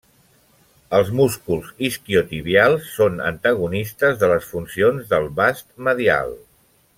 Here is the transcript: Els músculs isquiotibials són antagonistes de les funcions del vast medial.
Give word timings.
Els 0.99 1.09
músculs 1.19 1.67
isquiotibials 1.89 2.87
són 2.95 3.21
antagonistes 3.29 4.19
de 4.25 4.31
les 4.35 4.49
funcions 4.55 5.07
del 5.13 5.31
vast 5.43 5.69
medial. 5.91 6.35